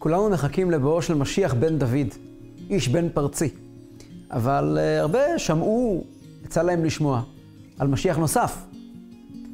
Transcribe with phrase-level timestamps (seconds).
[0.00, 2.14] כולנו מחכים לבואו של משיח בן דוד,
[2.70, 3.48] איש בן פרצי.
[4.30, 6.04] אבל uh, הרבה שמעו,
[6.44, 7.22] יצא להם לשמוע,
[7.78, 8.64] על משיח נוסף,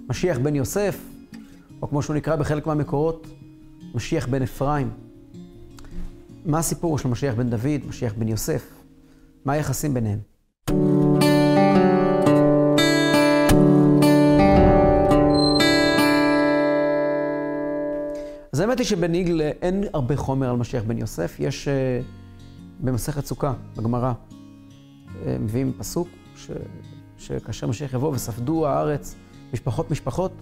[0.09, 0.98] משיח בן יוסף,
[1.82, 3.27] או כמו שהוא נקרא בחלק מהמקורות,
[3.95, 4.90] משיח בן אפרים.
[6.45, 8.71] מה הסיפור של משיח בן דוד, משיח בן יוסף?
[9.45, 10.36] מה היחסים ביניהם?
[18.57, 21.36] אז האמת היא שבניגל אין הרבה חומר על משיח בן יוסף.
[21.39, 22.04] יש uh,
[22.85, 26.50] במסכת סוכה, בגמרא, uh, מביאים פסוק, ש,
[27.18, 29.14] שכאשר משיח יבוא וספדו הארץ
[29.53, 30.32] משפחות משפחות,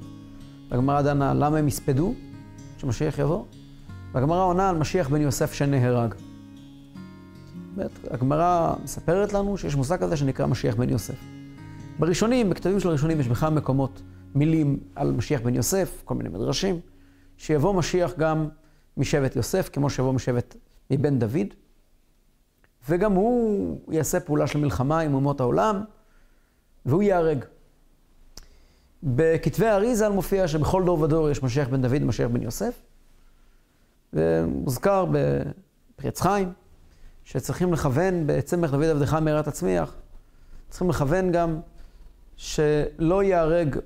[0.71, 2.15] הגמרא דנה למה הם יספדו
[2.77, 3.45] כשמשיח יבוא,
[4.13, 6.15] והגמרא עונה על משיח בן יוסף שנהרג.
[8.11, 11.19] הגמרא מספרת לנו שיש מושג כזה שנקרא משיח בן יוסף.
[11.99, 14.03] בראשונים, בכתבים של הראשונים, יש בכמה מקומות
[14.35, 16.94] מילים על משיח בן יוסף, כל מיני מדרשים.
[17.45, 18.49] שיבוא משיח גם
[18.97, 20.57] משבט יוסף, כמו שיבוא משבט
[20.91, 21.55] מבן דוד,
[22.89, 25.85] וגם הוא יעשה פעולה של מלחמה עם אומות העולם,
[26.87, 27.45] והוא ייהרג.
[29.03, 32.83] בכתבי האריזל מופיע שבכל דור ודור יש משיח בן דוד ומשיח בן יוסף.
[34.13, 36.53] ומוזכר בפרי חיים,
[37.25, 39.95] שצריכים לכוון בצמח דוד עבדך מהרה תצמיח,
[40.69, 41.61] צריכים לכוון גם
[42.37, 43.77] שלא ייהרג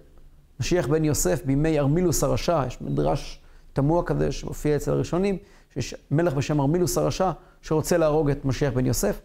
[0.61, 3.43] משיח בן יוסף בימי ארמילוס הרשע, יש מדרש
[3.79, 5.37] תמוה כזה שמופיע אצל הראשונים,
[5.75, 7.31] שיש מלך בשם ארמילוס הרשע
[7.63, 9.21] שרוצה להרוג את משיח בן יוסף.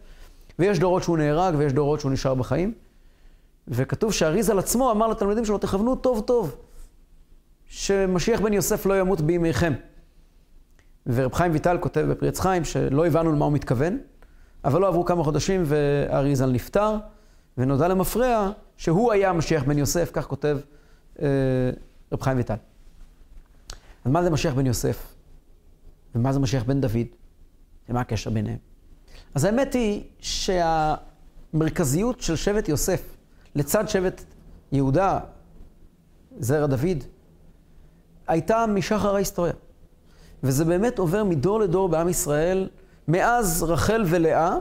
[0.60, 2.74] ויש דורות שהוא נהרג ויש דורות שהוא נשאר בחיים.
[3.68, 6.56] וכתוב שאריזל עצמו אמר לתלמידים שלו, תכוונו טוב טוב,
[7.66, 9.74] שמשיח בן יוסף לא ימות בימיכם.
[11.08, 13.98] ורב חיים ויטל כותב בפרי עץ חיים שלא הבנו למה הוא מתכוון,
[14.66, 16.96] אבל לא עברו כמה חודשים ואריזל נפטר,
[17.58, 20.58] ונודע למפרע שהוא היה משיח בן יוסף, כך כותב
[21.22, 21.28] אה,
[22.12, 22.73] רב חיים ויטל.
[24.06, 25.14] אז מה זה משיח בן יוסף?
[26.16, 27.08] ומה זה משיח בן דוד?
[27.90, 28.58] ומה הקשר ביניהם?
[29.36, 33.02] אז האמת היא שהמרכזיות של שבט יוסף
[33.56, 34.24] לצד שבט
[34.72, 35.20] יהודה,
[36.40, 37.04] זרע דוד,
[38.28, 39.54] הייתה משחר ההיסטוריה.
[40.44, 42.70] וזה באמת עובר מדור לדור בעם ישראל,
[43.08, 44.58] מאז רחל ולאה,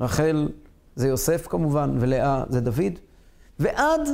[0.00, 0.48] רחל
[0.96, 2.98] זה יוסף כמובן, ולאה זה דוד,
[3.58, 4.08] ועד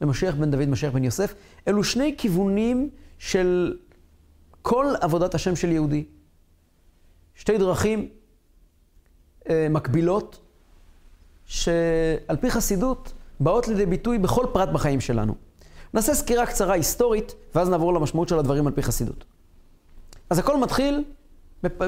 [0.00, 1.34] למשיח בן דוד, משיח בן יוסף.
[1.68, 3.76] אלו שני כיוונים של
[4.64, 6.04] כל עבודת השם של יהודי.
[7.34, 8.08] שתי דרכים
[9.48, 10.40] אה, מקבילות,
[11.44, 15.34] שעל פי חסידות באות לידי ביטוי בכל פרט בחיים שלנו.
[15.94, 19.24] נעשה סקירה קצרה היסטורית, ואז נעבור למשמעות של הדברים על פי חסידות.
[20.30, 21.04] אז הכל מתחיל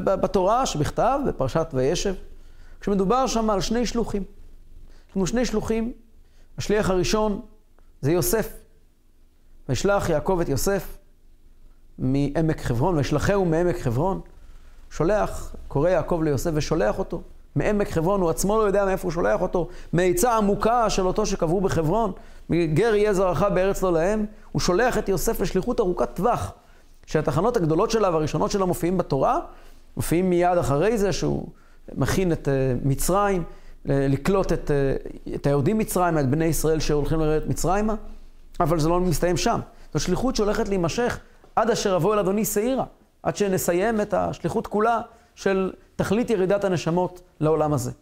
[0.03, 2.15] בתורה שבכתב, בפרשת וישב,
[2.81, 4.25] כשמדובר שם על שני שלוחים.
[5.11, 5.93] יש לנו שני שלוחים,
[6.59, 7.41] השליח הראשון
[8.01, 8.53] זה יוסף.
[9.69, 10.99] וישלח יעקב את יוסף
[11.99, 14.21] מעמק חברון, וישלחהו מעמק חברון.
[14.91, 17.23] שולח, קורא יעקב ליוסף ושולח אותו.
[17.57, 21.61] מעמק חברון, הוא עצמו לא יודע מאיפה הוא שולח אותו, מעצה עמוקה של אותו שקברו
[21.61, 22.13] בחברון,
[22.51, 26.53] מגר יהיה זרעך בארץ לא להם, הוא שולח את יוסף לשליחות ארוכת טווח,
[27.07, 29.39] שהתחנות הגדולות שלה והראשונות שלה מופיעים בתורה,
[29.97, 31.49] מופיעים מיד אחרי זה שהוא
[31.95, 33.43] מכין את uh, מצרים,
[33.85, 37.95] לקלוט את, uh, את היהודים מצרימה, את בני ישראל שהולכים לרדת מצרימה,
[38.61, 39.61] אבל זה לא מסתיים שם.
[39.95, 41.19] זו שליחות שהולכת להימשך
[41.57, 42.85] עד אשר אבוא אל אדוני שעירה,
[43.23, 45.01] עד שנסיים את השליחות כולה
[45.35, 47.93] של תכלית ירידת הנשמות לעולם הזה.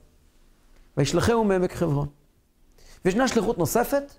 [0.97, 2.09] וישלחהו מעמק חברון.
[3.05, 4.13] וישנה שליחות נוספת,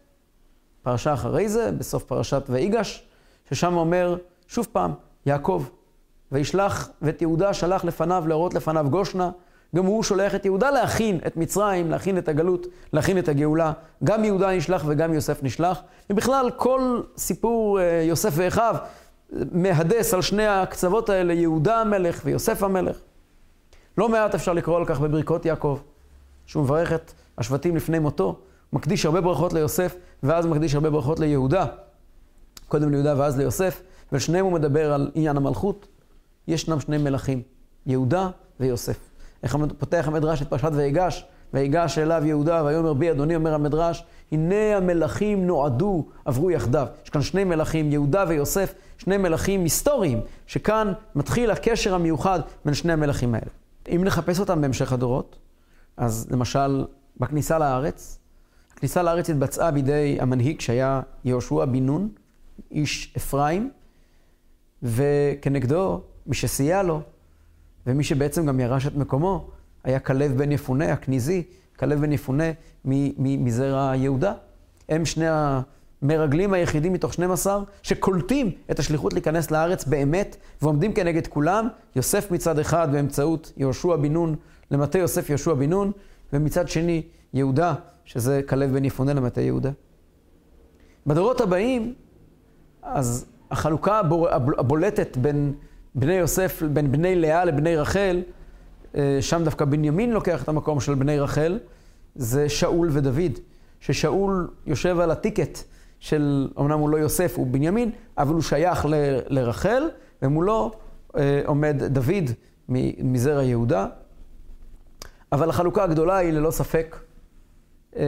[0.82, 3.08] פרשה אחרי זה, בסוף פרשת ויגש,
[3.50, 4.92] ששם אומר, שוב פעם,
[5.26, 5.64] יעקב,
[6.32, 9.30] וישלח, ואת יהודה שלח לפניו להורות לפניו גושנה,
[9.76, 13.72] גם הוא שולח את יהודה להכין את מצרים, להכין את הגלות, להכין את הגאולה.
[14.04, 15.82] גם יהודה נשלח וגם יוסף נשלח.
[16.10, 18.76] ובכלל, כל סיפור אה, יוסף ואחיו
[19.52, 22.98] מהדס על שני הקצוות האלה, יהודה המלך ויוסף המלך.
[23.98, 25.80] לא מעט אפשר לקרוא על כך בברכות יעקב,
[26.46, 28.40] שהוא מברך את השבטים לפני מותו,
[28.74, 31.66] מקדיש הרבה ברכות ליוסף, ואז מקדיש הרבה ברכות ליהודה.
[32.68, 33.82] קודם ליהודה ואז ליוסף,
[34.12, 35.88] ולשניהם הוא מדבר על עניין המלכות.
[36.48, 37.42] ישנם שני מלכים,
[37.86, 38.30] יהודה
[38.60, 38.98] ויוסף.
[39.44, 41.26] איך פותח המדרש את פרשת ויגש,
[41.56, 46.88] ויגש אליו יהודה, ויאמר בי אדוני, אומר המדרש, הנה המלכים נועדו, עברו יחדיו.
[47.04, 52.94] יש כאן שני מלכים, יהודה ויוסף, שני מלכים היסטוריים, שכאן מתחיל הקשר המיוחד בין שני
[52.94, 53.52] המלכים האלה.
[53.96, 55.36] אם נחפש אותם בהמשך הדורות,
[55.98, 56.86] אז למשל,
[57.20, 58.20] בכניסה לארץ,
[58.74, 62.10] הכניסה לארץ התבצעה בידי המנהיג שהיה יהושע בן נון,
[62.72, 63.72] איש אפרים,
[64.84, 67.02] וכנגדו, מי שסייע לו,
[67.88, 69.50] ומי שבעצם גם ירש את מקומו,
[69.86, 71.44] היה כלב בן יפונה, הכניזי,
[71.80, 72.44] כלב בן יפונה
[73.18, 74.34] מזרע יהודה.
[74.90, 81.68] הם שני המרגלים היחידים מתוך 12 שקולטים את השליחות להיכנס לארץ באמת ועומדים כנגד כולם,
[81.96, 84.36] יוסף מצד אחד באמצעות יהושע בן נון
[84.72, 85.92] למטה יוסף יהושע בן נון,
[86.34, 87.04] ומצד שני
[87.34, 87.74] יהודה,
[88.06, 89.72] שזה כלב בן יפונה למטה יהודה.
[91.08, 91.94] בדורות הבאים,
[92.84, 94.02] אז החלוקה
[94.58, 95.54] הבולטת בין
[95.96, 98.22] בני יוסף, בין בני לאה לבני רחל,
[99.22, 101.60] שם דווקא בנימין לוקח את המקום של בני רחל,
[102.16, 103.40] זה שאול ודוד.
[103.80, 105.60] ששאול יושב על הטיקט
[106.00, 108.94] של, אמנם הוא לא יוסף, הוא בנימין, אבל הוא שייך ל,
[109.28, 109.84] לרחל,
[110.22, 110.72] ומולו
[111.18, 112.32] אה, עומד דוד
[112.70, 113.88] מזרע יהודה.
[115.32, 116.98] אבל החלוקה הגדולה היא ללא ספק
[117.96, 118.04] אה,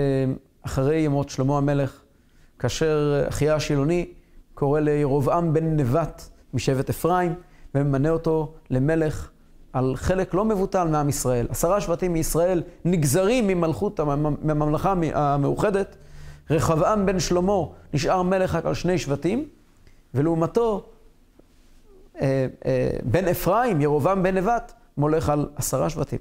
[0.62, 2.02] אחרי ימות שלמה המלך,
[2.60, 4.10] כאשר אחיה השילוני
[4.54, 7.36] קורא לירובעם בן נבט משבט אפרים,
[7.76, 9.30] וממנה אותו למלך
[9.74, 11.48] על חלק לא מבוטל מעם ישראל.
[11.50, 15.96] עשרה שבטים מישראל נגזרים ממלכות, מהממלכה המאוחדת.
[16.50, 19.48] רחבעם בן שלמה נשאר מלך רק על שני שבטים,
[20.14, 20.90] ולעומתו
[22.22, 26.20] אה, אה, בן אפרים, ירובעם בן נבט, מולך על עשרה שבטים.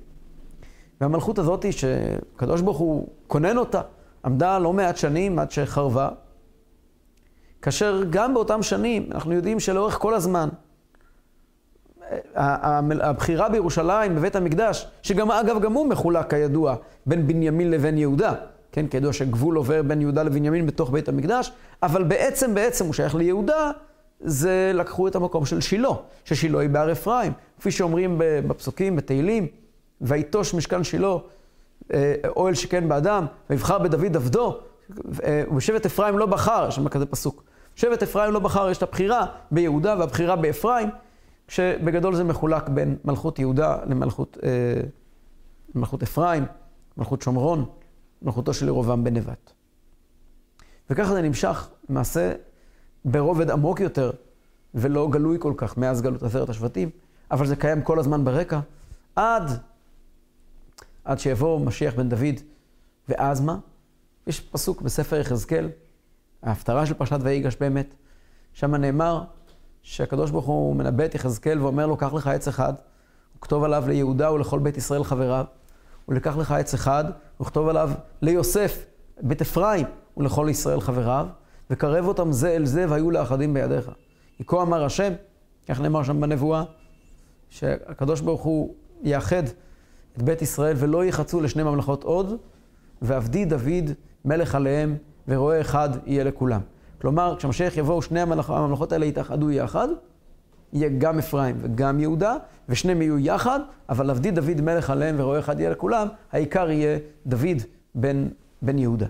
[1.01, 3.81] והמלכות הזאת, שקדוש ברוך הוא כונן אותה,
[4.25, 6.09] עמדה לא מעט שנים עד שחרבה,
[7.63, 10.49] כאשר גם באותם שנים אנחנו יודעים שלאורך כל הזמן
[12.35, 16.75] הבחירה בירושלים, בבית המקדש, שגם, אגב, גם הוא מחולק, כידוע,
[17.07, 18.35] בין בנימין לבין יהודה.
[18.73, 23.15] כן, כידוע שגבול עובר בין יהודה לבנימין בתוך בית המקדש, אבל בעצם, בעצם הוא שייך
[23.15, 23.71] ליהודה,
[24.21, 25.89] זה לקחו את המקום של שילה,
[26.25, 27.33] ששילה היא בהר אפרים.
[27.59, 29.47] כפי שאומרים בפסוקים, בתהילים,
[30.01, 31.17] ויטוש משכן שילה,
[31.95, 34.59] אה, אוהל שכן באדם, ויבחר בדוד עבדו,
[35.25, 37.45] אה, ובשבט אפרים לא בחר, יש שם כזה פסוק.
[37.77, 40.89] שבט אפרים לא בחר, יש את הבחירה ביהודה והבחירה באפרים.
[41.49, 44.81] שבגדול זה מחולק בין מלכות יהודה למלכות, אה,
[45.75, 46.45] מלכות אפרים,
[46.97, 47.65] מלכות שומרון,
[48.23, 49.53] מלכותו של ירובעם בן נבט.
[50.91, 52.33] וככה זה נמשך למעשה
[53.05, 54.11] ברובד עמוק יותר,
[54.75, 56.91] ולא גלוי כל כך מאז גלות עשרת השבטים,
[57.31, 58.61] אבל זה קיים כל הזמן ברקע,
[59.17, 59.51] עד,
[61.05, 62.41] עד שיבוא משיח בן דוד,
[63.09, 63.59] ואז מה?
[64.27, 65.69] יש פסוק בספר יחזקאל,
[66.43, 67.95] ההפטרה של פרשת ויגש באמת,
[68.53, 69.25] שם נאמר,
[69.89, 72.73] שהקדוש ברוך הוא מנבא את יחזקאל ואומר לו, קח לך עץ אחד,
[73.39, 75.45] וכתוב עליו ליהודה ולכל בית ישראל חבריו,
[76.09, 77.05] ולקח לך עץ אחד,
[77.41, 77.91] וכתוב עליו
[78.23, 78.85] ליוסף,
[79.23, 79.87] בית אפרים,
[80.17, 81.27] ולכל ישראל חבריו,
[81.71, 83.91] וקרב אותם זה אל זה, והיו לאחדים בידיך.
[84.37, 85.13] כי כה אמר השם,
[85.69, 86.65] כך נאמר שם בנבואה,
[87.49, 89.43] שהקדוש ברוך הוא יאחד
[90.17, 92.41] את בית ישראל ולא יחצו לשני ממלכות עוד,
[93.03, 93.91] ועבדי דוד
[94.25, 94.97] מלך עליהם,
[95.29, 96.61] ורועה אחד יהיה לכולם.
[97.01, 99.89] כלומר, כשמשיח יבואו, שני הממלכות האלה יתאחדו יחד,
[100.73, 102.37] יהיה גם אפרים וגם יהודה,
[102.69, 107.63] ושניהם יהיו יחד, אבל עבדי דוד מלך עליהם ורואה אחד יהיה לכולם, העיקר יהיה דוד
[107.95, 108.29] בן,
[108.63, 109.07] בן יהודה.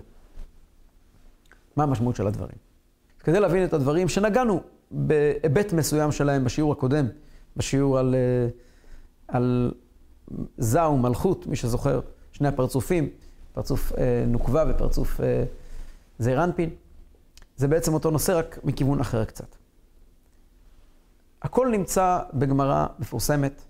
[1.75, 2.57] מה המשמעות של הדברים?
[3.19, 4.61] כדי להבין את הדברים שנגענו
[4.91, 7.07] בהיבט מסוים שלהם בשיעור הקודם,
[7.57, 8.47] בשיעור על, אה,
[9.27, 9.71] על
[10.57, 11.99] זע ומלכות, מי שזוכר,
[12.31, 13.09] שני הפרצופים,
[13.53, 15.43] פרצוף אה, נוקבה ופרצוף אה,
[16.19, 16.69] זעירנפין.
[17.57, 19.55] זה בעצם אותו נושא, רק מכיוון אחר קצת.
[21.41, 23.61] הכל נמצא בגמרא מפורסמת,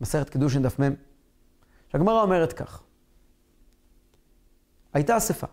[0.00, 0.94] מסכת קידושין דף מ',
[1.88, 2.82] שהגמרא אומרת כך:
[4.92, 5.46] הייתה אספה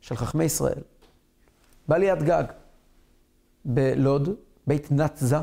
[0.00, 0.82] של חכמי ישראל
[1.88, 2.44] בעליית גג
[3.64, 4.28] בלוד,
[4.66, 5.36] בית נתזה,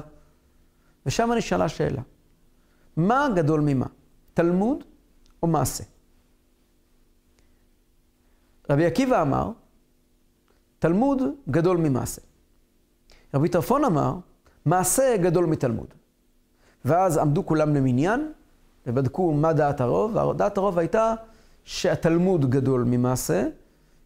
[1.05, 2.01] ושם נשאלה שאלה,
[2.97, 3.87] מה גדול ממה,
[4.33, 4.83] תלמוד
[5.43, 5.83] או מעשה?
[8.69, 9.51] רבי עקיבא אמר,
[10.85, 12.21] תלמוד גדול ממעשה.
[13.33, 14.15] רבי טרפון אמר,
[14.65, 15.87] מעשה גדול מתלמוד.
[16.85, 18.31] ואז עמדו כולם למניין,
[18.87, 21.13] ובדקו מה דעת הרוב, ודעת הרוב הייתה
[21.63, 23.47] שהתלמוד גדול ממעשה,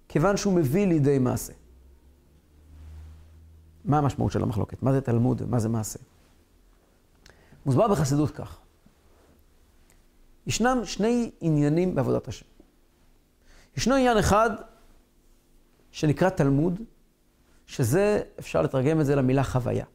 [0.07, 1.53] כיוון שהוא מביא לידי מעשה.
[3.85, 4.83] מה המשמעות של המחלוקת?
[4.83, 5.99] מה זה תלמוד ומה זה מעשה?
[7.65, 8.57] מוסבר בחסידות כך.
[10.47, 12.45] ישנם שני עניינים בעבודת השם.
[13.77, 14.49] ישנו עניין אחד
[15.91, 16.79] שנקרא תלמוד,
[17.65, 19.85] שזה, אפשר לתרגם את זה למילה חוויה.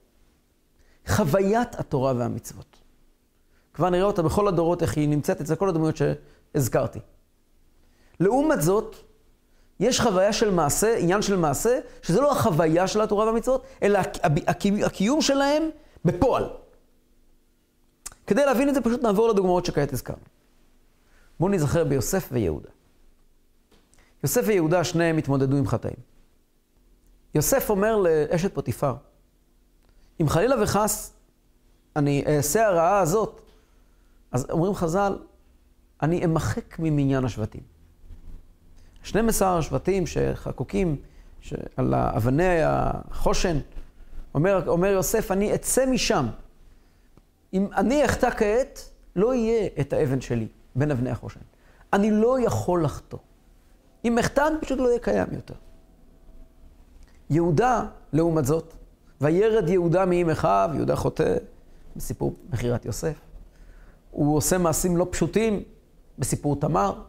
[1.06, 2.80] חוויית התורה והמצוות.
[3.74, 6.98] כבר נראה אותה בכל הדורות, איך היא נמצאת אצל כל הדמויות שהזכרתי.
[8.20, 8.96] לעומת זאת,
[9.80, 13.98] יש חוויה של מעשה, עניין של מעשה, שזה לא החוויה של התורה והמצוות, אלא
[14.84, 15.62] הקיום שלהם
[16.04, 16.50] בפועל.
[18.26, 20.22] כדי להבין את זה, פשוט נעבור לדוגמאות שכעת הזכרנו.
[21.40, 22.68] בואו נזכר ביוסף ויהודה.
[24.24, 25.96] יוסף ויהודה, שניהם התמודדו עם חטאים.
[27.34, 28.94] יוסף אומר לאשת פוטיפר,
[30.20, 31.12] אם חלילה וחס
[31.96, 33.40] אני אעשה הרעה הזאת,
[34.32, 35.18] אז אומרים חז"ל,
[36.02, 37.60] אני אמחק ממניין השבטים.
[39.02, 40.96] 12 השבטים שחקוקים,
[41.76, 43.58] על אבני החושן,
[44.34, 46.26] אומר, אומר יוסף, אני אצא משם.
[47.52, 51.40] אם אני אחטא כעת, לא יהיה את האבן שלי בין אבני החושן.
[51.92, 53.18] אני לא יכול לחטוא.
[54.04, 55.54] אם אני פשוט לא יהיה קיים יותר.
[57.30, 58.74] יהודה, לעומת זאת,
[59.20, 61.36] וירד יהודה מאם אחיו, יהודה חוטא,
[61.96, 63.14] בסיפור מכירת יוסף.
[64.10, 65.62] הוא עושה מעשים לא פשוטים
[66.18, 67.02] בסיפור תמר,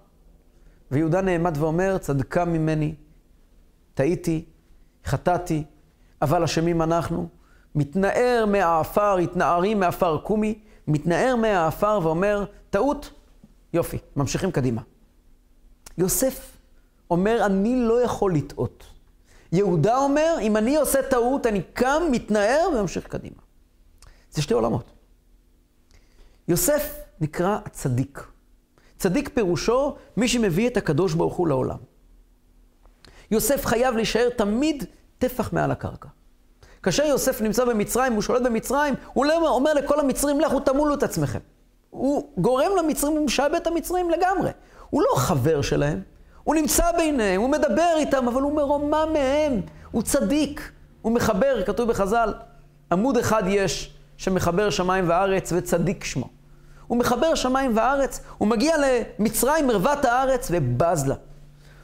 [0.91, 2.95] ויהודה נעמד ואומר, צדקה ממני,
[3.93, 4.45] טעיתי,
[5.05, 5.63] חטאתי,
[6.21, 7.27] אבל אשמים אנחנו.
[7.75, 13.13] מתנער מהעפר, התנערים מעפר קומי, מתנער מהעפר ואומר, טעות,
[13.73, 14.81] יופי, ממשיכים קדימה.
[15.97, 16.54] יוסף
[17.11, 18.83] אומר, אני לא יכול לטעות.
[19.51, 23.41] יהודה אומר, אם אני עושה טעות, אני קם, מתנער וממשיך קדימה.
[24.31, 24.91] זה שתי עולמות.
[26.47, 28.27] יוסף נקרא הצדיק.
[28.97, 31.77] צדיק פירושו מי שמביא את הקדוש ברוך הוא לעולם.
[33.31, 34.83] יוסף חייב להישאר תמיד
[35.17, 36.09] טפח מעל הקרקע.
[36.83, 41.03] כאשר יוסף נמצא במצרים, הוא שולט במצרים, הוא לא אומר לכל המצרים, לכו תמולו את
[41.03, 41.39] עצמכם.
[41.89, 44.49] הוא גורם למצרים, הוא משעבד את המצרים לגמרי.
[44.89, 46.01] הוא לא חבר שלהם,
[46.45, 49.61] הוא נמצא ביניהם, הוא מדבר איתם, אבל הוא מרומם מהם,
[49.91, 50.71] הוא צדיק,
[51.01, 52.33] הוא מחבר, כתוב בחז"ל,
[52.91, 56.29] עמוד אחד יש שמחבר שמיים וארץ וצדיק שמו.
[56.87, 61.15] הוא מחבר שמיים וארץ, הוא מגיע למצרים, מרוות הארץ, ובז לה.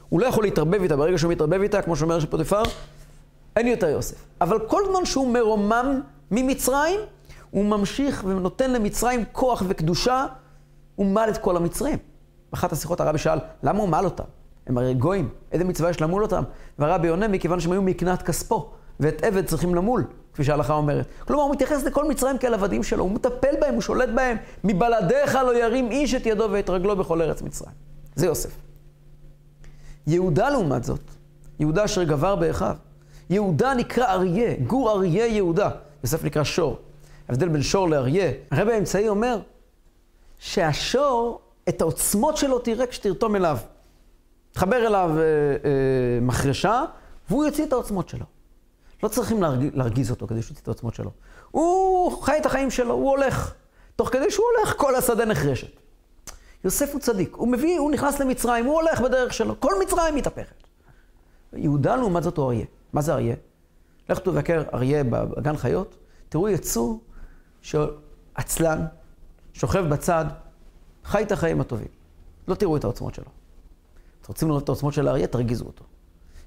[0.08, 2.62] הוא לא יכול להתערבב איתה, ברגע שהוא מתערבב איתה, כמו שאומר שפוטיפר,
[3.56, 4.16] אין יותר יוסף.
[4.40, 6.00] אבל כל זמן שהוא מרומם
[6.30, 7.00] ממצרים,
[7.50, 10.26] הוא ממשיך ונותן למצרים כוח וקדושה,
[10.96, 11.98] הוא מל את כל המצרים.
[12.52, 14.24] באחת השיחות הרבי שאל, למה הוא מל אותם?
[14.66, 16.42] הם הרי גויים, איזה מצווה יש למול אותם?
[16.78, 21.06] והרבי עונה, מכיוון שהם היו מקנת כספו, ואת עבד צריכים למול, כפי שההלכה אומרת.
[21.26, 24.36] כלומר, הוא מתייחס לכל מצרים כאל עבדים שלו, הוא מטפל בהם, הוא שולט בהם.
[24.64, 27.74] מבלעדיך לא ירים איש את ידו ואת רגלו בכל ארץ מצרים.
[28.14, 28.50] זה יוסף.
[30.06, 31.00] יהודה לעומת זאת,
[31.60, 32.76] יהודה אשר גבר באחיו.
[33.30, 35.70] יהודה נקרא אריה, גור אריה יהודה.
[36.04, 36.78] יוסף נקרא שור.
[37.28, 38.32] ההבדל בין שור לאריה.
[38.50, 39.38] הרבי האמצעי אומר
[40.38, 43.58] שהשור, את העוצמות שלו תראה כשתרתום אליו.
[44.52, 46.84] תחבר אליו אה, אה, מחרשה,
[47.28, 48.24] והוא יוציא את העוצמות שלו.
[49.02, 51.10] לא צריכים להרגיז, להרגיז אותו כדי שהוא יוציא את העוצמות שלו.
[51.50, 53.54] הוא חי את החיים שלו, הוא הולך.
[53.96, 55.80] תוך כדי שהוא הולך, כל השדה נחרשת.
[56.64, 60.66] יוסף הוא צדיק, הוא מביא, הוא נכנס למצרים, הוא הולך בדרך שלו, כל מצרים מתהפכת.
[61.52, 62.64] יהודה לעומת זאת הוא אריה.
[62.92, 63.36] מה זה אריה?
[64.08, 65.96] לכו תבקר אריה בגן חיות,
[66.28, 67.00] תראו יצור
[67.62, 68.84] שעצלן,
[69.52, 70.24] שוכב בצד,
[71.04, 71.88] חי את החיים הטובים.
[72.48, 73.41] לא תראו את העוצמות שלו.
[74.22, 75.84] אתם רוצים לראות את העוצמות של האריה, תרגיזו אותו.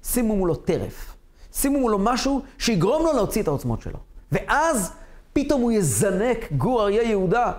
[0.04, 1.16] שימו מולו טרף.
[1.52, 3.98] שימו מולו משהו שיגרום לו להוציא את העוצמות שלו.
[4.32, 4.92] ואז
[5.32, 7.52] פתאום הוא יזנק, גור אריה יהודה.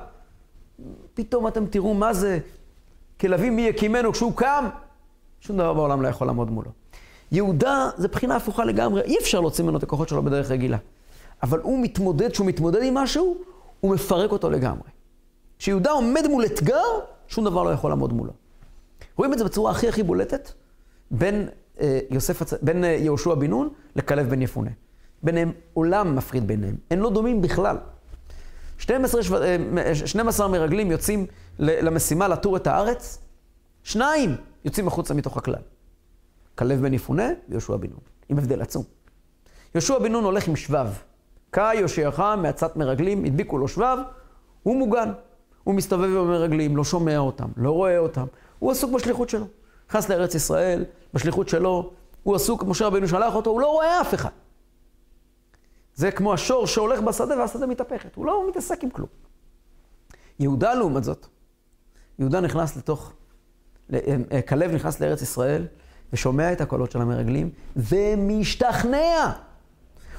[1.14, 2.40] פתאום אתם תראו מה זה
[3.20, 4.70] כלבים מי יקימנו כשהוא קם.
[5.42, 6.72] שום דבר בעולם לא יכול לעמוד מולו.
[7.32, 10.78] יהודה זה בחינה הפוכה לגמרי, אי אפשר להוציא ממנו את הכוחות שלו בדרך רגילה.
[11.44, 13.38] אבל הוא מתמודד, כשהוא מתמודד עם משהו,
[13.80, 14.90] הוא מפרק אותו לגמרי.
[15.60, 18.32] כשיהודה עומד מול אתגר, שום דבר לא יכול לעמוד מולו.
[19.18, 20.52] רואים את זה בצורה הכי הכי בולטת
[21.12, 24.72] בין, אה, יוסף, בין אה, יהושע בן נון לכלב בן יפונה.
[25.24, 27.78] ביניהם עולם מפריד ביניהם, הם לא דומים בכלל.
[28.78, 29.22] 12,
[29.94, 31.26] 12 אה, מרגלים יוצאים
[31.60, 33.20] למשימה לטור את הארץ,
[33.84, 35.62] שניים יוצאים החוצה מתוך הכלל.
[36.56, 38.84] כלב בן יפונה ויהושע בן נון, עם הבדל עצום.
[39.76, 40.88] יהושע בן נון הולך עם שבב.
[41.52, 43.98] קא יושיעך מעצת מרגלים, הדביקו לו שבב,
[44.64, 45.12] הוא מוגן.
[45.68, 48.26] הוא מסתובב עם המרגלים, לא שומע אותם, לא רואה אותם.
[48.60, 49.46] הוא עסוק בשליחות שלו.
[49.90, 51.92] נכנס לארץ ישראל, בשליחות שלו,
[52.24, 54.30] הוא עסוק, משה רבינו שלח אותו, הוא לא רואה אף אחד.
[55.96, 59.08] זה כמו השור שהולך בשדה והשדה מתהפכת, הוא לא מתעסק עם כלום.
[60.40, 61.28] יהודה לעומת זאת,
[62.20, 63.14] יהודה נכנס לתוך,
[63.94, 64.00] אה,
[64.32, 65.68] אה, כלב נכנס לארץ ישראל,
[66.14, 69.32] ושומע את הקולות של המרגלים, ומשתכנע.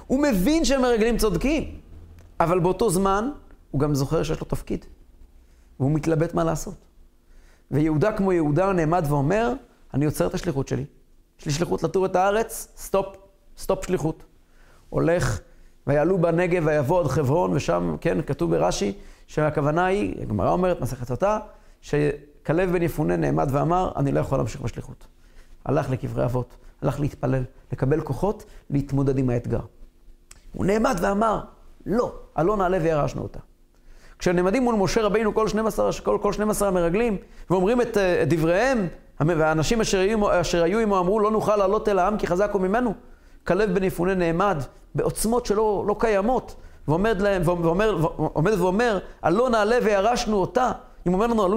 [0.07, 1.81] הוא מבין שהמרגלים צודקים,
[2.41, 3.31] אבל באותו זמן
[3.71, 4.85] הוא גם זוכר שיש לו תפקיד,
[5.81, 6.75] והוא מתלבט מה לעשות.
[7.71, 9.53] ויהודה כמו יהודה נעמד ואומר,
[9.95, 10.85] אני עוצר את השליחות שלי.
[11.41, 13.17] יש לי שליחות לתור את הארץ, stop,
[13.59, 14.25] stop שליחות.
[14.89, 15.41] הולך,
[15.87, 18.93] ויעלו בנגב ויבוא עד חברון, ושם, כן, כתוב ברש"י,
[19.27, 21.39] שהכוונה היא, הגמרא אומרת, מסכת סוטה,
[21.81, 25.07] שכלב בן יפונה נעמד ואמר, אני לא יכול להמשיך בשליחות.
[25.65, 27.43] הלך לקברי אבות, הלך להתפלל,
[27.73, 29.61] לקבל כוחות, להתמודד עם האתגר.
[30.53, 31.41] הוא נעמד ואמר,
[31.87, 33.41] לא, הלא נעלה וירשנו אותה.
[34.19, 37.17] כשנעמדים מול משה רבינו כל 12, כל, כל 12 המרגלים,
[37.51, 38.87] ואומרים את, את דבריהם,
[39.21, 42.63] והאנשים אשר היו, אשר היו עמו אמרו, לא נוכל לעלות אל העם כי חזק הוא
[42.63, 42.95] ממנו.
[43.47, 44.63] כלב בן יפונה נעמד
[44.95, 46.55] בעוצמות שלא לא קיימות,
[46.89, 50.73] ועומד להם, ואומר, ועומד ואומר, הלא נעלה וירשנו אותה.
[51.09, 51.57] אם אומר לנו,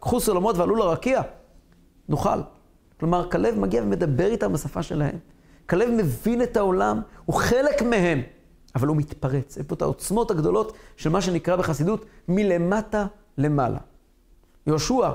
[0.00, 1.22] קחו סולמות ועלו לרקיע,
[2.08, 2.38] נוכל.
[3.00, 5.16] כלומר, כלב מגיע ומדבר איתם בשפה שלהם,
[5.68, 8.22] כלב מבין את העולם, הוא חלק מהם,
[8.74, 9.56] אבל הוא מתפרץ.
[9.56, 13.06] יש פה את העוצמות הגדולות של מה שנקרא בחסידות מלמטה
[13.38, 13.78] למעלה.
[14.66, 15.10] יהושע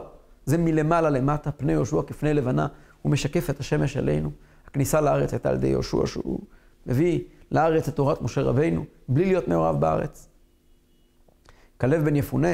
[0.46, 2.68] זה מלמעלה למטה, פני יהושע כפני לבנה,
[3.02, 4.32] הוא משקף את השמש עלינו.
[4.68, 6.40] הכניסה לארץ הייתה על ידי יהושע, שהוא
[6.86, 7.20] מביא
[7.52, 10.28] לארץ את תורת משה רבינו, בלי להיות מעורב בארץ.
[11.78, 12.54] כלב בן יפונה,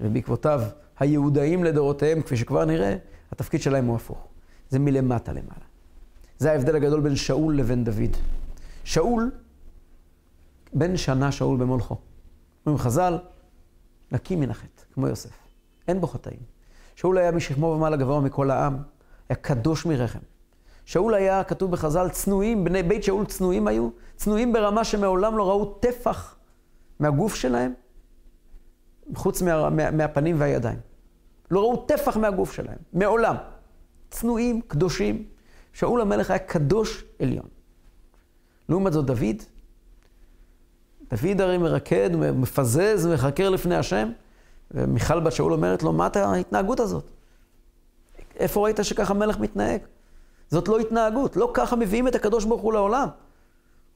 [0.00, 0.62] ובעקבותיו
[0.98, 2.96] היהודאים לדורותיהם, כפי שכבר נראה,
[3.32, 4.28] התפקיד שלהם הוא הפוך.
[4.70, 5.64] זה מלמטה למעלה.
[6.38, 8.16] זה ההבדל הגדול בין שאול לבין דוד.
[8.84, 9.30] שאול,
[10.72, 11.96] בן שנה שאול במולכו.
[12.66, 13.18] אומרים חז"ל,
[14.12, 15.30] נקי מן החטא, כמו יוסף.
[15.88, 16.40] אין בו חטאים.
[16.96, 18.76] שאול היה משכמו ומעלה גבוה מכל העם,
[19.28, 20.18] היה קדוש מרחם.
[20.84, 25.64] שאול היה, כתוב בחז"ל, צנועים, בני בית שאול צנועים היו, צנועים ברמה שמעולם לא ראו
[25.64, 26.36] טפח
[27.00, 27.72] מהגוף שלהם,
[29.14, 30.78] חוץ מה, מה, מהפנים והידיים.
[31.50, 33.36] לא ראו טפח מהגוף שלהם, מעולם.
[34.10, 35.26] צנועים, קדושים.
[35.72, 37.48] שאול המלך היה קדוש עליון.
[38.68, 39.42] לעומת זאת דוד,
[41.10, 44.08] דוד הרי מרקד, מפזז, מחקר לפני השם,
[44.70, 47.10] ומיכל בת שאול אומרת לו, מה את ההתנהגות הזאת?
[48.38, 49.80] איפה ראית שככה מלך מתנהג?
[50.50, 53.08] זאת לא התנהגות, לא ככה מביאים את הקדוש ברוך הוא לעולם.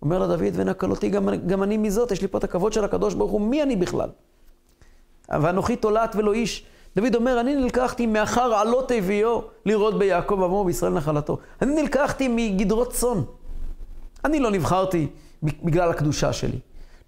[0.03, 2.85] אומר לה דוד, ונקל אותי גם, גם אני מזאת, יש לי פה את הכבוד של
[2.85, 4.09] הקדוש ברוך הוא, מי אני בכלל?
[5.29, 6.67] ואנוכי תולעת ולא איש.
[6.97, 11.39] דוד אומר, אני נלקחתי מאחר עלות הביאו לראות ביעקב עמו בישראל נחלתו.
[11.63, 13.19] אני נלקחתי מגדרות צאן.
[14.25, 15.09] אני לא נבחרתי
[15.43, 16.59] בגלל הקדושה שלי.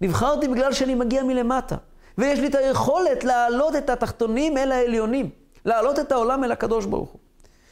[0.01, 1.75] נבחרתי בגלל שאני מגיע מלמטה.
[2.17, 5.29] ויש לי את היכולת להעלות את התחתונים אל העליונים.
[5.65, 7.19] להעלות את העולם אל הקדוש ברוך הוא.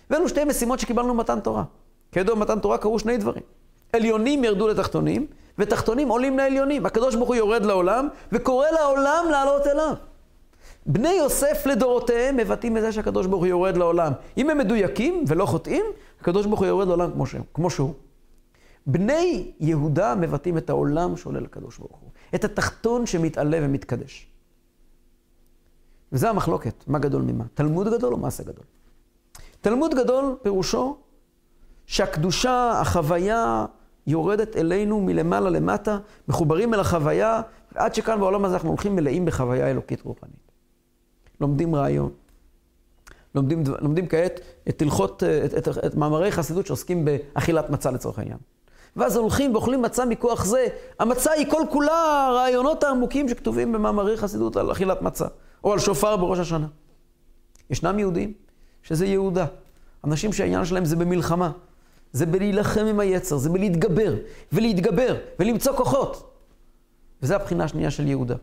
[0.10, 1.64] ואלו שתי משימות שקיבלנו במתן תורה.
[2.12, 3.44] כידוע, במתן תורה קרו שני דברים.
[3.94, 5.28] עליונים ירדו לתחתונים,
[5.58, 6.86] ותחתונים עולים לעליונים.
[6.86, 9.94] הקדוש ברוך הוא יורד לעולם, וקורא לעולם לעלות אליו.
[10.86, 14.12] בני יוסף לדורותיהם מבטאים את זה שהקדוש ברוך הוא יורד לעולם.
[14.38, 15.86] אם הם מדויקים ולא חוטאים,
[16.22, 17.36] הקדוש ברוך הוא יורד לעולם כמו, ש...
[17.54, 17.94] כמו שהוא.
[18.86, 22.03] בני יהודה מבטאים את העולם שעולה לקדוש ברוך הוא.
[22.36, 24.28] את התחתון שמתעלה ומתקדש.
[26.12, 27.44] וזה המחלוקת, מה גדול ממה?
[27.54, 28.66] תלמוד גדול או מעשה גדול?
[29.62, 30.98] תלמוד גדול פירושו
[31.86, 33.66] שהקדושה, החוויה,
[34.08, 37.42] יורדת אלינו מלמעלה למטה, מחוברים אל החוויה,
[37.76, 40.52] עד שכאן בעולם הזה אנחנו הולכים מלאים בחוויה אלוקית רוחנית.
[41.42, 42.12] לומדים רעיון.
[43.36, 48.20] לומדים, לומדים כעת את הלכות, את, את, את, את מאמרי חסידות שעוסקים באכילת מצה לצורך
[48.20, 48.38] העניין.
[48.96, 50.68] ואז הולכים ואוכלים מצה מכוח זה.
[51.00, 55.26] המצה היא כל כולה הרעיונות העמוקים שכתובים במאמרי חסידות על אכילת מצה,
[55.64, 56.68] או על שופר בראש השנה.
[57.70, 58.34] ישנם יהודים
[58.84, 59.46] שזה יהודה.
[60.04, 61.52] אנשים שהעניין שלהם זה במלחמה.
[62.12, 64.14] זה בלהילחם עם היצר, זה בלהתגבר,
[64.54, 66.34] ולהתגבר, ולמצוא כוחות.
[67.22, 68.36] וזו הבחינה השנייה של יהודה.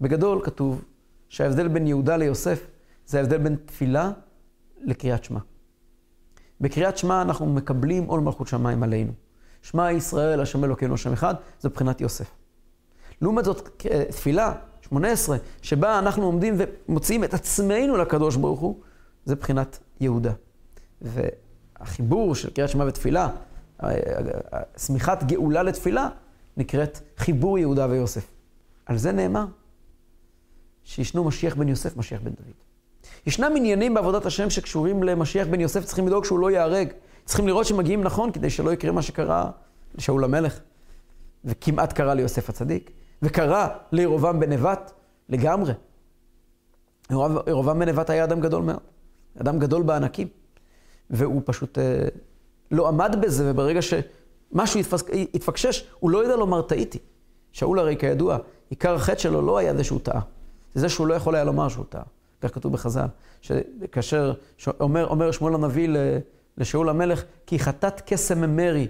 [0.00, 0.84] בגדול כתוב
[1.28, 2.66] שההבדל בין יהודה ליוסף
[3.06, 4.12] זה ההבדל בין תפילה
[4.80, 5.40] לקריאת שמע.
[6.60, 9.12] בקריאת שמע אנחנו מקבלים עול מלכות שמיים עלינו.
[9.62, 12.30] שמע ישראל, השם אלוקינו, השם אחד, זו בחינת יוסף.
[13.20, 18.80] לעומת זאת, תפילה, 18, שבה אנחנו עומדים ומוציאים את עצמנו לקדוש ברוך הוא,
[19.24, 20.32] זה בחינת יהודה.
[21.02, 23.30] והחיבור של קריאת שמע ותפילה,
[24.76, 26.08] שמיכת גאולה לתפילה,
[26.56, 28.26] נקראת חיבור יהודה ויוסף.
[28.86, 29.44] על זה נאמר
[30.84, 32.54] שישנו משיח בן יוסף, משיח בן דוד.
[33.26, 36.88] ישנם עניינים בעבודת השם שקשורים למשיח בן יוסף, צריכים לדאוג שהוא לא ייהרג.
[37.28, 39.50] צריכים לראות שמגיעים נכון, כדי שלא יקרה מה שקרה
[39.94, 40.60] לשאול המלך,
[41.44, 42.90] וכמעט קרה ליוסף הצדיק,
[43.22, 44.92] וקרה לירובעם בן נבט
[45.28, 45.72] לגמרי.
[47.46, 48.80] ירובעם בן נבט היה אדם גדול מאוד,
[49.40, 50.28] אדם גדול בענקים,
[51.10, 52.08] והוא פשוט אה,
[52.70, 54.80] לא עמד בזה, וברגע שמשהו
[55.34, 56.98] התפקשש, הוא לא ידע לומר טעיתי.
[57.52, 58.38] שאול הרי כידוע,
[58.70, 60.20] עיקר החטא שלו לא היה זה שהוא טעה,
[60.74, 62.02] זה זה שהוא לא יכול היה לומר שהוא טעה.
[62.40, 63.06] כך כתוב בחז"ל,
[63.40, 64.34] שכאשר
[64.80, 65.88] אומר, אומר שמואל הנביא
[66.58, 68.86] לשאול המלך, כי חטאת קסם מרי,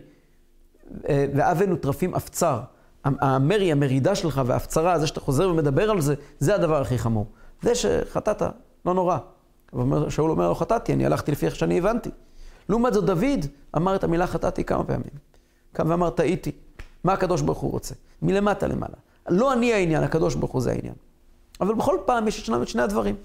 [1.09, 2.61] אה, ואבן וטרפים אפצר.
[3.05, 7.27] המרי, המרידה שלך וההפצרה, זה שאתה חוזר ומדבר על זה, זה הדבר הכי חמור.
[7.63, 8.43] זה שחטאת,
[8.87, 9.19] לא נורא.
[10.09, 12.11] שאול אומר, לא חטאתי, אני הלכתי לפי איך שאני הבנתי.
[12.69, 15.11] לעומת זאת, דוד אמר את המילה חטאתי כמה פעמים.
[15.73, 16.53] קם ואמר, טעיתי.
[17.05, 17.95] מה הקדוש ברוך הוא רוצה?
[18.23, 18.95] מלמטה למעלה.
[19.29, 20.95] לא אני העניין, הקדוש ברוך הוא זה העניין.
[21.61, 23.17] אבל בכל פעם יש את שני הדברים.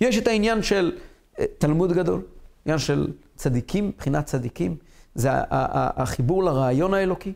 [0.00, 0.98] יש את העניין של
[1.38, 2.22] אה, תלמוד גדול,
[2.64, 4.76] עניין של צדיקים, מבחינת צדיקים,
[5.14, 7.32] זה החיבור לרעיון האלוקי.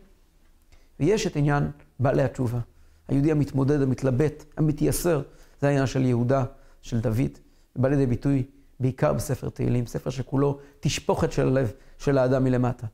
[0.99, 2.59] ויש את עניין בעלי התשובה.
[3.07, 5.21] היהודי המתמודד, המתלבט, המתייסר,
[5.61, 6.45] זה העניין של יהודה,
[6.81, 7.31] של דוד,
[7.75, 8.43] בא לידי ביטוי
[8.79, 12.87] בעיקר בספר תהילים, ספר שכולו תשפוכת של הלב של האדם מלמטה.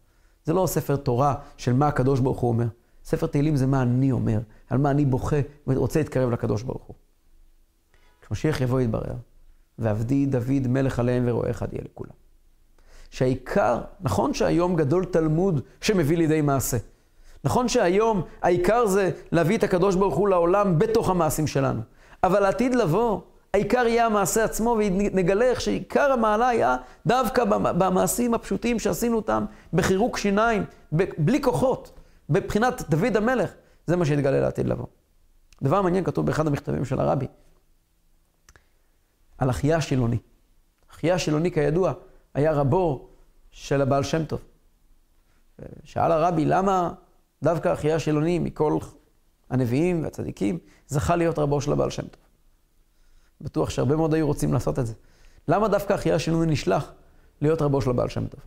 [0.46, 2.68] זה לא ספר תורה של מה הקדוש ברוך הוא אומר.
[3.06, 6.96] ספר תהילים זה מה אני אומר, על מה אני בוכה ורוצה להתקרב לקדוש ברוך הוא.
[8.22, 9.16] כשמשיח יבוא יתברר,
[9.80, 12.22] ועבדי דוד מלך עליהם ורועה אחד יהיה לכולם.
[13.12, 16.78] שהעיקר, נכון שהיום גדול תלמוד שמביא לידי מעשה.
[17.44, 21.82] נכון שהיום העיקר זה להביא את הקדוש ברוך הוא לעולם בתוך המעשים שלנו.
[22.24, 23.22] אבל לעתיד לבוא,
[23.54, 26.76] העיקר יהיה המעשה עצמו, ונגלה איך שעיקר המעלה היה
[27.08, 30.66] דווקא במעשים הפשוטים שעשינו אותם בחירוק שיניים,
[31.18, 33.52] בלי כוחות, בבחינת דוד המלך.
[33.88, 34.86] זה מה שיתגלה לעתיד לבוא.
[35.64, 37.28] דבר מעניין כתוב באחד המכתבים של הרבי,
[39.38, 40.18] על אחיה השילוני.
[40.92, 41.94] אחיה השילוני, כידוע,
[42.34, 43.10] היה רבו
[43.52, 44.42] של הבעל שם טוב.
[45.84, 46.94] שאל הרבי, למה
[47.44, 48.78] דווקא אחיה השילוני מכל
[49.50, 52.22] הנביאים והצדיקים זכה להיות רבו של הבעל שם טוב?
[53.42, 54.94] בטוח שהרבה מאוד היו רוצים לעשות את זה.
[55.48, 56.92] למה דווקא אחיה השילוני נשלח
[57.42, 58.40] להיות רבו של הבעל שם טוב?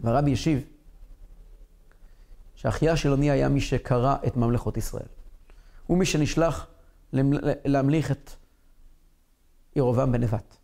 [0.00, 0.64] והרבי השיב
[2.54, 5.06] שאחיה השילוני היה מי שקרא את ממלכות ישראל.
[5.86, 6.66] הוא מי שנשלח
[7.64, 8.30] להמליך את
[9.76, 10.57] ירובעם בנבט.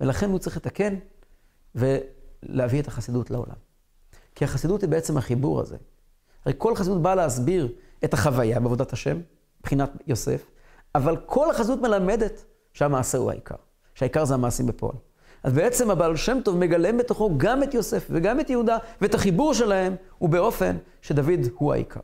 [0.00, 0.94] ולכן הוא צריך לתקן
[1.74, 3.56] ולהביא את החסידות לעולם.
[4.34, 5.76] כי החסידות היא בעצם החיבור הזה.
[6.44, 7.72] הרי כל חסידות באה להסביר
[8.04, 9.20] את החוויה בעבודת השם,
[9.60, 10.46] מבחינת יוסף,
[10.94, 13.54] אבל כל החסידות מלמדת שהמעשה הוא העיקר,
[13.94, 14.96] שהעיקר זה המעשים בפועל.
[15.42, 19.54] אז בעצם הבעל שם טוב מגלם בתוכו גם את יוסף וגם את יהודה, ואת החיבור
[19.54, 22.00] שלהם הוא באופן שדוד הוא העיקר.